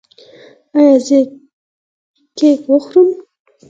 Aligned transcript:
ایا 0.77 0.95
زه 1.07 1.19
کیک 2.37 2.61
وخورم؟ 2.71 3.09